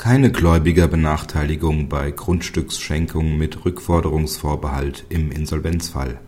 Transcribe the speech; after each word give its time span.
Keine 0.00 0.32
Gläubigerbenachteiligung 0.32 1.90
bei 1.90 2.10
Grundstücksschenkung 2.10 3.36
mit 3.36 3.66
Rückforderungsvorbehalt 3.66 5.04
im 5.10 5.30
Insolvenzfall. 5.30 6.18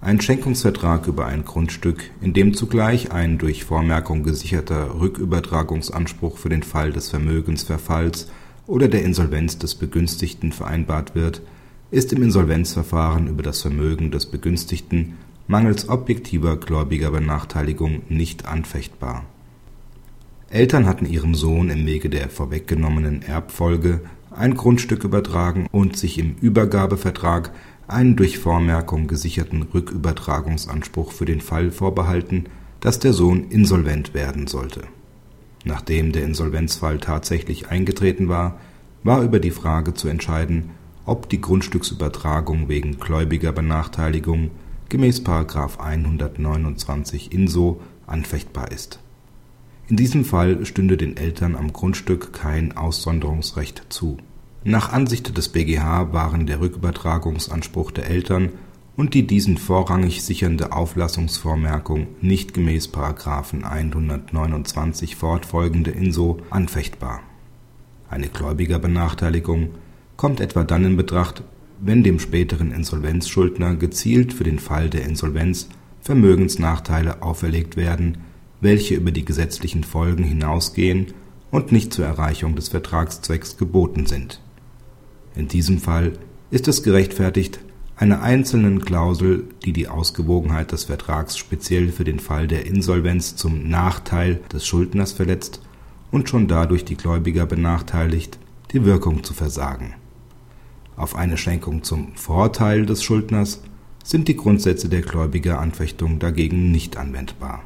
Ein 0.00 0.18
Schenkungsvertrag 0.22 1.08
über 1.08 1.26
ein 1.26 1.44
Grundstück, 1.44 2.10
in 2.22 2.32
dem 2.32 2.54
zugleich 2.54 3.12
ein 3.12 3.36
durch 3.36 3.64
Vormerkung 3.64 4.22
gesicherter 4.22 4.98
Rückübertragungsanspruch 4.98 6.38
für 6.38 6.48
den 6.48 6.62
Fall 6.62 6.90
des 6.90 7.10
Vermögensverfalls 7.10 8.30
oder 8.66 8.88
der 8.88 9.02
Insolvenz 9.02 9.58
des 9.58 9.74
Begünstigten 9.74 10.50
vereinbart 10.50 11.14
wird, 11.14 11.42
ist 11.90 12.14
im 12.14 12.22
Insolvenzverfahren 12.22 13.28
über 13.28 13.42
das 13.42 13.60
Vermögen 13.60 14.10
des 14.10 14.24
Begünstigten 14.24 15.18
mangels 15.48 15.90
objektiver 15.90 16.56
Gläubigerbenachteiligung 16.56 18.04
nicht 18.08 18.46
anfechtbar 18.46 19.26
Eltern 20.50 20.86
hatten 20.86 21.04
ihrem 21.04 21.34
Sohn 21.34 21.68
im 21.68 21.84
Wege 21.84 22.08
der 22.08 22.30
vorweggenommenen 22.30 23.20
Erbfolge 23.20 24.00
ein 24.30 24.54
Grundstück 24.54 25.04
übertragen 25.04 25.66
und 25.72 25.98
sich 25.98 26.18
im 26.18 26.36
Übergabevertrag 26.40 27.52
einen 27.86 28.16
durch 28.16 28.38
Vormerkung 28.38 29.08
gesicherten 29.08 29.60
Rückübertragungsanspruch 29.62 31.12
für 31.12 31.26
den 31.26 31.42
Fall 31.42 31.70
vorbehalten, 31.70 32.46
dass 32.80 32.98
der 32.98 33.12
Sohn 33.12 33.50
insolvent 33.50 34.14
werden 34.14 34.46
sollte. 34.46 34.84
Nachdem 35.64 36.12
der 36.12 36.24
Insolvenzfall 36.24 36.96
tatsächlich 36.98 37.68
eingetreten 37.68 38.28
war, 38.28 38.58
war 39.02 39.22
über 39.22 39.40
die 39.40 39.50
Frage 39.50 39.92
zu 39.92 40.08
entscheiden, 40.08 40.70
ob 41.04 41.28
die 41.28 41.42
Grundstücksübertragung 41.42 42.68
wegen 42.68 42.98
gläubiger 42.98 43.52
Benachteiligung 43.52 44.50
gemäß 44.88 45.26
129 45.26 47.32
INSO 47.32 47.82
anfechtbar 48.06 48.72
ist 48.72 49.00
in 49.88 49.96
diesem 49.96 50.26
Fall 50.26 50.66
stünde 50.66 50.98
den 50.98 51.16
Eltern 51.16 51.56
am 51.56 51.72
Grundstück 51.72 52.34
kein 52.34 52.76
Aussonderungsrecht 52.76 53.86
zu. 53.88 54.18
Nach 54.62 54.92
Ansicht 54.92 55.36
des 55.36 55.48
BGH 55.48 56.12
waren 56.12 56.46
der 56.46 56.60
Rückübertragungsanspruch 56.60 57.90
der 57.90 58.10
Eltern 58.10 58.50
und 58.96 59.14
die 59.14 59.26
diesen 59.26 59.56
vorrangig 59.56 60.22
sichernde 60.22 60.72
Auflassungsvormerkung 60.72 62.08
nicht 62.20 62.52
gemäß§ 62.52 62.88
129 63.62 65.16
fortfolgende 65.16 65.92
INSO 65.92 66.38
anfechtbar. 66.50 67.20
Eine 68.10 68.28
Gläubigerbenachteiligung 68.28 69.70
kommt 70.16 70.40
etwa 70.40 70.64
dann 70.64 70.84
in 70.84 70.96
Betracht, 70.98 71.44
wenn 71.80 72.02
dem 72.02 72.18
späteren 72.18 72.72
Insolvenzschuldner 72.72 73.76
gezielt 73.76 74.34
für 74.34 74.44
den 74.44 74.58
Fall 74.58 74.90
der 74.90 75.04
Insolvenz 75.04 75.68
Vermögensnachteile 76.02 77.22
auferlegt 77.22 77.76
werden 77.76 78.18
welche 78.60 78.94
über 78.94 79.10
die 79.10 79.24
gesetzlichen 79.24 79.84
Folgen 79.84 80.24
hinausgehen 80.24 81.08
und 81.50 81.72
nicht 81.72 81.92
zur 81.92 82.06
Erreichung 82.06 82.56
des 82.56 82.68
Vertragszwecks 82.68 83.56
geboten 83.56 84.06
sind. 84.06 84.40
In 85.34 85.48
diesem 85.48 85.78
Fall 85.78 86.12
ist 86.50 86.68
es 86.68 86.82
gerechtfertigt, 86.82 87.60
einer 87.96 88.22
einzelnen 88.22 88.84
Klausel, 88.84 89.44
die 89.64 89.72
die 89.72 89.88
Ausgewogenheit 89.88 90.72
des 90.72 90.84
Vertrags 90.84 91.36
speziell 91.36 91.90
für 91.90 92.04
den 92.04 92.20
Fall 92.20 92.46
der 92.46 92.66
Insolvenz 92.66 93.36
zum 93.36 93.68
Nachteil 93.68 94.40
des 94.52 94.66
Schuldners 94.66 95.12
verletzt 95.12 95.60
und 96.10 96.28
schon 96.28 96.46
dadurch 96.46 96.84
die 96.84 96.96
Gläubiger 96.96 97.44
benachteiligt, 97.44 98.38
die 98.72 98.84
Wirkung 98.84 99.24
zu 99.24 99.34
versagen. 99.34 99.94
Auf 100.96 101.16
eine 101.16 101.36
Schenkung 101.36 101.82
zum 101.82 102.14
Vorteil 102.14 102.86
des 102.86 103.02
Schuldners 103.02 103.62
sind 104.04 104.28
die 104.28 104.36
Grundsätze 104.36 104.88
der 104.88 105.02
Gläubigeranfechtung 105.02 106.18
dagegen 106.18 106.70
nicht 106.70 106.96
anwendbar 106.96 107.62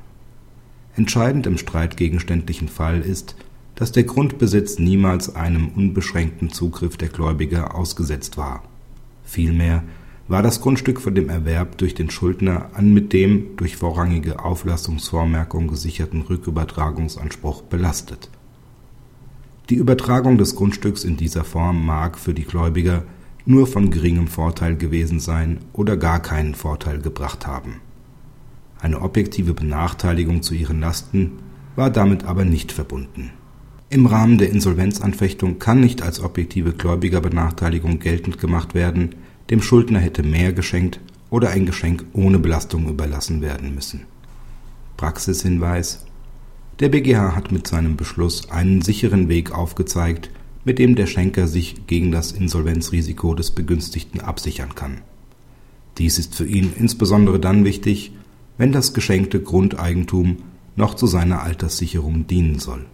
Entscheidend 0.95 1.47
im 1.47 1.57
streitgegenständlichen 1.57 2.69
Fall 2.69 3.01
ist, 3.01 3.35
dass 3.75 3.93
der 3.93 4.05
Grundbesitz 4.05 4.79
niemals 4.79 5.35
einem 5.35 5.69
unbeschränkten 5.69 6.51
Zugriff 6.51 6.99
der 6.99 7.09
Gläubiger 7.09 7.75
ausgesetzt 7.75 8.37
war. 8.37 8.63
Vielmehr 9.25 9.85
war 10.29 10.43
das 10.43 10.61
Grundstück 10.61 11.01
von 11.01 11.15
dem 11.15 11.31
Erwerb 11.31 11.79
durch 11.79 11.95
den 11.95 12.11
Schuldner 12.11 12.71
an 12.75 12.93
mit 12.93 13.15
dem 13.15 13.57
durch 13.57 13.77
vorrangige 13.77 14.45
Auflassungsvormerkung 14.45 15.67
gesicherten 15.69 16.21
Rückübertragungsanspruch 16.23 17.63
belastet. 17.63 18.29
Die 19.71 19.77
Übertragung 19.77 20.37
des 20.37 20.57
Grundstücks 20.57 21.05
in 21.05 21.17
dieser 21.17 21.45
Form 21.45 21.87
mag 21.87 22.19
für 22.19 22.35
die 22.35 22.45
Gläubiger 22.45 23.05
nur 23.47 23.67
von 23.67 23.91
geringem 23.91 24.29
Vorteil 24.29 24.77
gewesen 24.77 25.21
sein 25.21 25.61
oder 25.73 25.97
gar 25.97 26.21
keinen 26.21 26.55
Vorteil 26.55 27.01
gebracht 27.01 27.47
haben 27.47 27.81
eine 28.83 29.01
objektive 29.01 29.55
Benachteiligung 29.55 30.43
zu 30.43 30.55
ihren 30.55 30.81
Lasten 30.81 31.39
war 31.77 31.89
damit 31.89 32.25
aber 32.25 32.45
nicht 32.45 32.73
verbunden. 32.73 33.31
Im 33.89 34.07
Rahmen 34.07 34.39
der 34.39 34.51
Insolvenzanfechtung 34.51 35.59
kann 35.59 35.81
nicht 35.81 36.03
als 36.03 36.21
objektive 36.21 36.73
Gläubigerbenachteiligung 36.73 38.01
geltend 38.01 38.39
gemacht 38.39 38.75
werden, 38.75 39.15
dem 39.51 39.63
Schuldner 39.63 40.01
hätte 40.01 40.23
mehr 40.23 40.53
geschenkt 40.53 40.99
oder 41.31 41.51
ein 41.51 41.65
Geschenk 41.65 42.05
ohne 42.13 42.39
Belastung 42.39 42.89
überlassen 42.89 43.41
werden 43.41 43.75
müssen. 43.75 44.03
Praxishinweis 44.97 46.05
Der 46.81 46.89
BGH 46.89 47.37
hat 47.37 47.53
mit 47.53 47.67
seinem 47.67 47.97
Beschluss 47.97 48.51
einen 48.51 48.83
sicheren 48.83 49.29
Weg 49.29 49.53
aufgezeigt, 49.53 50.31
mit 50.65 50.79
dem 50.79 50.95
der 50.95 51.07
Schenker 51.07 51.47
sich 51.47 51.87
gegen 51.87 52.13
das 52.13 52.33
Insolvenzrisiko 52.33 53.35
des 53.35 53.51
Begünstigten 53.51 54.21
absichern 54.21 54.75
kann. 54.75 55.03
Dies 55.99 56.19
ist 56.19 56.35
für 56.35 56.47
ihn 56.47 56.73
insbesondere 56.77 57.39
dann 57.39 57.65
wichtig, 57.65 58.13
wenn 58.63 58.71
das 58.71 58.95
geschenkte 58.95 59.43
Grundeigentum 59.43 60.37
noch 60.77 60.95
zu 60.95 61.09
seiner 61.09 61.43
Alterssicherung 61.43 62.29
dienen 62.29 62.61
soll 62.61 62.87